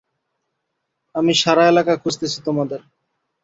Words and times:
আমি 1.15 1.33
সারা 1.35 1.63
এলাকা 1.67 1.93
খুজতেসি, 1.95 2.39
তোমাদের। 2.47 2.81